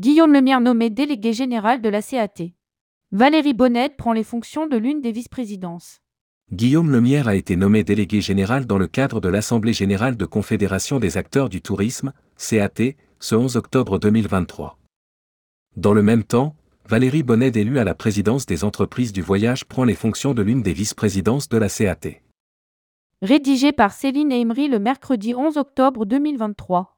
Guillaume 0.00 0.32
Lemierre 0.32 0.62
nommé 0.62 0.88
délégué 0.88 1.34
général 1.34 1.82
de 1.82 1.90
la 1.90 2.00
CAT. 2.00 2.54
Valérie 3.12 3.52
Bonnet 3.52 3.90
prend 3.90 4.14
les 4.14 4.24
fonctions 4.24 4.66
de 4.66 4.78
l'une 4.78 5.02
des 5.02 5.12
vice-présidences. 5.12 6.00
Guillaume 6.50 6.90
Lemierre 6.90 7.28
a 7.28 7.34
été 7.34 7.54
nommé 7.54 7.84
délégué 7.84 8.22
général 8.22 8.64
dans 8.64 8.78
le 8.78 8.86
cadre 8.86 9.20
de 9.20 9.28
l'Assemblée 9.28 9.74
générale 9.74 10.16
de 10.16 10.24
Confédération 10.24 11.00
des 11.00 11.18
acteurs 11.18 11.50
du 11.50 11.60
tourisme, 11.60 12.14
CAT, 12.38 12.94
ce 13.18 13.34
11 13.34 13.56
octobre 13.56 13.98
2023. 13.98 14.78
Dans 15.76 15.92
le 15.92 16.02
même 16.02 16.24
temps, 16.24 16.56
Valérie 16.88 17.22
Bonnet, 17.22 17.52
élue 17.54 17.78
à 17.78 17.84
la 17.84 17.94
présidence 17.94 18.46
des 18.46 18.64
entreprises 18.64 19.12
du 19.12 19.20
voyage, 19.20 19.66
prend 19.66 19.84
les 19.84 19.94
fonctions 19.94 20.32
de 20.32 20.40
l'une 20.40 20.62
des 20.62 20.72
vice-présidences 20.72 21.50
de 21.50 21.58
la 21.58 21.68
CAT. 21.68 22.22
Rédigé 23.20 23.72
par 23.72 23.92
Céline 23.92 24.32
Emery 24.32 24.68
le 24.68 24.78
mercredi 24.78 25.34
11 25.34 25.58
octobre 25.58 26.06
2023. 26.06 26.96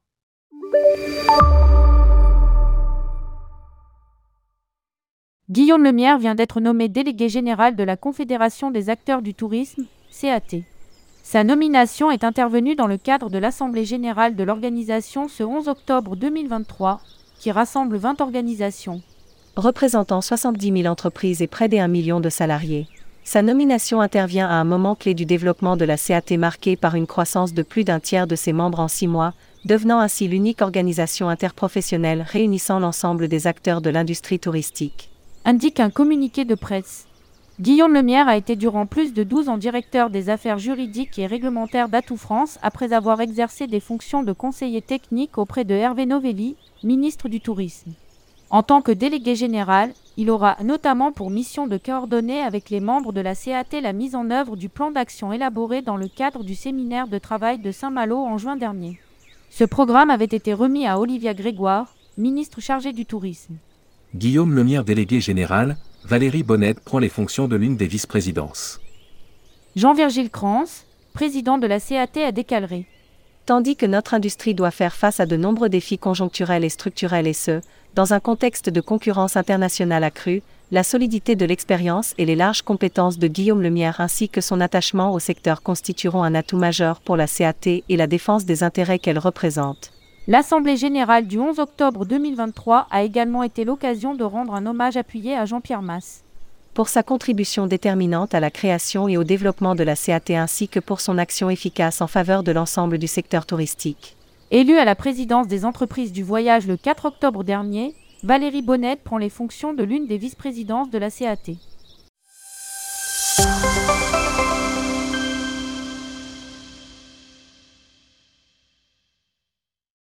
Guillaume 5.53 5.85
Lemierre 5.85 6.17
vient 6.17 6.35
d'être 6.35 6.63
nommé 6.63 6.89
délégué 6.89 7.29
général 7.29 7.77
de 7.77 7.85
la 7.85 7.99
Confédération 7.99 8.71
des 8.71 8.89
acteurs 8.89 9.21
du 9.21 9.35
tourisme, 9.35 9.85
CAT. 10.19 10.63
Sa 11.23 11.45
nomination 11.45 12.11
est 12.11 12.25
intervenue 12.25 12.75
dans 12.75 12.87
le 12.87 12.97
cadre 12.97 13.29
de 13.29 13.37
l'Assemblée 13.37 13.85
générale 13.85 14.35
de 14.35 14.45
l'organisation 14.45 15.29
ce 15.29 15.43
11 15.43 15.69
octobre 15.69 16.17
2023, 16.17 17.03
qui 17.39 17.51
rassemble 17.51 17.99
20 17.99 18.23
organisations. 18.23 19.03
Représentant 19.55 20.23
70 20.23 20.73
000 20.85 20.87
entreprises 20.87 21.43
et 21.43 21.49
près 21.49 21.69
d'un 21.69 21.87
million 21.87 22.21
de 22.21 22.31
salariés. 22.31 22.87
Sa 23.23 23.43
nomination 23.43 24.01
intervient 24.01 24.49
à 24.49 24.55
un 24.55 24.65
moment 24.65 24.95
clé 24.95 25.13
du 25.13 25.27
développement 25.27 25.77
de 25.77 25.85
la 25.85 25.99
CAT 25.99 26.39
marqué 26.39 26.77
par 26.77 26.95
une 26.95 27.07
croissance 27.07 27.53
de 27.53 27.63
plus 27.63 27.85
d'un 27.85 28.01
tiers 28.01 28.27
de 28.27 28.37
ses 28.37 28.55
membres 28.55 28.81
en 28.81 28.89
six 28.89 29.07
mois, 29.07 29.35
devenant 29.67 30.01
ainsi 30.01 30.29
l'unique 30.29 30.63
organisation 30.63 31.29
interprofessionnelle 31.29 32.25
réunissant 32.27 32.79
l'ensemble 32.79 33.29
des 33.29 33.47
acteurs 33.47 33.83
de 33.83 33.91
l'industrie 33.91 34.39
touristique. 34.39 35.12
Indique 35.45 35.81
un 35.81 35.91
communiqué 35.91 36.45
de 36.45 36.55
presse. 36.55 37.09
Guillaume 37.61 37.95
Lemierre 37.95 38.29
a 38.29 38.37
été 38.37 38.55
durant 38.55 38.87
plus 38.87 39.13
de 39.13 39.25
12 39.25 39.49
ans 39.49 39.59
directeur 39.59 40.09
des 40.09 40.31
affaires 40.31 40.59
juridiques 40.59 41.19
et 41.19 41.27
réglementaires 41.27 41.89
d'Atout 41.89 42.17
France 42.17 42.61
après 42.63 42.93
avoir 42.93 43.21
exercé 43.21 43.67
des 43.67 43.81
fonctions 43.81 44.23
de 44.23 44.33
conseiller 44.33 44.81
technique 44.83 45.39
auprès 45.39 45.65
de 45.65 45.75
Hervé 45.75 46.07
Novelli, 46.07 46.55
ministre 46.85 47.29
du 47.29 47.41
Tourisme. 47.41 47.91
En 48.51 48.63
tant 48.63 48.83
que 48.83 48.93
délégué 48.93 49.35
général, 49.35 49.93
il 50.17 50.31
aura 50.31 50.57
notamment 50.63 51.11
pour 51.11 51.29
mission 51.29 51.67
de 51.67 51.77
coordonner 51.77 52.41
avec 52.41 52.71
les 52.71 52.81
membres 52.81 53.13
de 53.13 53.21
la 53.21 53.35
CAT 53.35 53.81
la 53.83 53.93
mise 53.93 54.15
en 54.15 54.31
œuvre 54.31 54.57
du 54.57 54.69
plan 54.69 54.93
d'action 54.93 55.33
élaboré 55.33 55.83
dans 55.83 55.97
le 55.97 56.07
cadre 56.07 56.45
du 56.45 56.55
séminaire 56.55 57.09
de 57.09 57.19
travail 57.19 57.59
de 57.59 57.73
Saint-Malo 57.73 58.19
en 58.19 58.39
juin 58.39 58.55
dernier. 58.55 59.01
Ce 59.51 59.65
programme 59.65 60.11
avait 60.11 60.25
été 60.25 60.55
remis 60.55 60.87
à 60.87 61.01
Olivia 61.01 61.35
Grégoire, 61.35 61.97
ministre 62.17 62.61
chargée 62.61 62.93
du 62.93 63.07
tourisme. 63.07 63.57
Guillaume 64.15 64.55
Lemierre, 64.55 64.85
délégué 64.85 65.23
général, 65.23 65.79
Valérie 66.05 66.43
Bonnet 66.43 66.75
prend 66.75 66.99
les 66.99 67.09
fonctions 67.09 67.49
de 67.49 67.57
l'une 67.57 67.79
des 67.79 67.87
vice-présidences. 67.87 68.79
Jean-Virgile 69.75 70.29
Crans, 70.29 70.85
président 71.15 71.57
de 71.57 71.67
la 71.67 71.81
CAT 71.81 72.27
à 72.27 72.31
Décalerie. 72.31 72.85
Tandis 73.47 73.75
que 73.75 73.87
notre 73.87 74.13
industrie 74.13 74.55
doit 74.55 74.71
faire 74.71 74.95
face 74.95 75.19
à 75.19 75.25
de 75.25 75.37
nombreux 75.37 75.71
défis 75.71 75.97
conjoncturels 75.97 76.63
et 76.63 76.69
structurels 76.69 77.27
et 77.27 77.33
ce, 77.33 77.63
dans 77.95 78.13
un 78.13 78.21
contexte 78.21 78.69
de 78.69 78.83
concurrence 78.83 79.39
internationale 79.39 80.05
accrue, 80.05 80.43
la 80.71 80.83
solidité 80.83 81.35
de 81.35 81.47
l'expérience 81.47 82.13
et 82.19 82.27
les 82.27 82.37
larges 82.37 82.63
compétences 82.63 83.19
de 83.19 83.29
Guillaume 83.29 83.63
Lemierre 83.63 84.01
ainsi 84.03 84.29
que 84.29 84.43
son 84.43 84.61
attachement 84.61 85.15
au 85.15 85.21
secteur 85.21 85.63
constitueront 85.63 86.23
un 86.23 86.35
atout 86.35 86.59
majeur 86.59 87.01
pour 87.01 87.17
la 87.17 87.27
CAT 87.27 87.55
et 87.67 87.97
la 87.97 88.07
défense 88.07 88.45
des 88.45 88.63
intérêts 88.63 88.99
qu'elle 88.99 89.19
représente. 89.19 89.91
L'Assemblée 90.29 90.77
générale 90.77 91.27
du 91.27 91.41
11 91.41 91.59
octobre 91.59 92.07
2023 92.07 92.87
a 92.93 93.03
également 93.03 93.43
été 93.43 93.65
l'occasion 93.65 94.15
de 94.15 94.23
rendre 94.23 94.55
un 94.55 94.67
hommage 94.67 94.97
appuyé 94.97 95.37
à 95.37 95.47
Jean-Pierre 95.47 95.83
Masse. 95.83 96.23
Pour 96.75 96.89
sa 96.89 97.03
contribution 97.03 97.67
déterminante 97.67 98.33
à 98.33 98.39
la 98.39 98.53
création 98.53 99.09
et 99.09 99.17
au 99.17 99.25
développement 99.25 99.75
de 99.75 99.83
la 99.83 99.97
CAT 99.97 100.31
ainsi 100.31 100.69
que 100.69 100.79
pour 100.79 101.01
son 101.01 101.19
action 101.19 101.51
efficace 101.51 102.01
en 102.01 102.07
faveur 102.07 102.45
de 102.45 102.53
l'ensemble 102.53 102.99
du 102.99 103.09
secteur 103.09 103.47
touristique. 103.47 104.17
Élue 104.53 104.79
à 104.79 104.85
la 104.85 104.95
présidence 104.95 105.49
des 105.49 105.65
entreprises 105.65 106.13
du 106.13 106.23
voyage 106.23 106.69
le 106.69 106.77
4 106.77 107.07
octobre 107.07 107.43
dernier, 107.43 107.93
Valérie 108.23 108.63
Bonnet 108.63 108.95
prend 109.03 109.19
les 109.19 109.29
fonctions 109.29 109.75
de 109.75 109.83
l'une 109.83 110.07
des 110.07 110.19
vice-présidences 110.19 110.91
de 110.91 110.99
la 110.99 111.11
CAT. 111.11 111.57